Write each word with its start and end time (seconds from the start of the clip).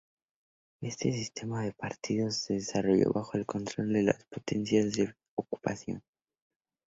Este 0.81 1.11
sistema 1.11 1.61
de 1.63 1.73
partidos 1.73 2.35
se 2.37 2.55
desarrolló 2.55 3.11
bajo 3.13 3.37
el 3.37 3.45
control 3.45 3.93
de 3.93 4.01
las 4.01 4.23
potencias 4.23 4.93
de 4.93 5.13
ocupación. 5.35 6.01